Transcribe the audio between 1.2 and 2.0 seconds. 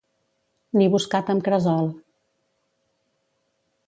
amb cresol.